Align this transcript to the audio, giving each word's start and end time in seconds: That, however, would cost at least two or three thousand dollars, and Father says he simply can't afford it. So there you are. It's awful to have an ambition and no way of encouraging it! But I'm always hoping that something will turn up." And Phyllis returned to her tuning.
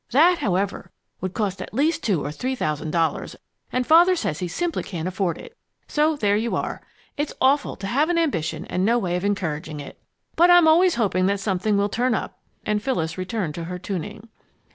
That, 0.09 0.39
however, 0.39 0.89
would 1.21 1.35
cost 1.35 1.61
at 1.61 1.75
least 1.75 2.01
two 2.01 2.25
or 2.25 2.31
three 2.31 2.55
thousand 2.55 2.89
dollars, 2.89 3.35
and 3.71 3.85
Father 3.85 4.15
says 4.15 4.39
he 4.39 4.47
simply 4.47 4.81
can't 4.81 5.07
afford 5.07 5.37
it. 5.37 5.55
So 5.87 6.15
there 6.15 6.35
you 6.35 6.55
are. 6.55 6.81
It's 7.17 7.33
awful 7.39 7.75
to 7.75 7.85
have 7.85 8.09
an 8.09 8.17
ambition 8.17 8.65
and 8.65 8.83
no 8.83 8.97
way 8.97 9.15
of 9.15 9.23
encouraging 9.23 9.79
it! 9.79 10.01
But 10.35 10.49
I'm 10.49 10.67
always 10.67 10.95
hoping 10.95 11.27
that 11.27 11.39
something 11.39 11.77
will 11.77 11.87
turn 11.87 12.15
up." 12.15 12.39
And 12.65 12.81
Phyllis 12.81 13.15
returned 13.15 13.53
to 13.53 13.65
her 13.65 13.77
tuning. 13.77 14.27